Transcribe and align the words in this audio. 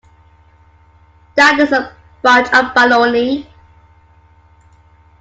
That 1.35 1.59
is 1.59 1.71
a 1.71 1.95
bunch 2.23 2.47
of 2.47 2.73
baloney. 2.73 3.45